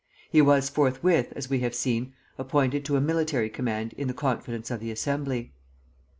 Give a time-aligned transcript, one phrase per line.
[0.31, 4.71] He was forthwith, as we have seen, appointed to a military command in the confidence
[4.71, 5.53] of the Assembly.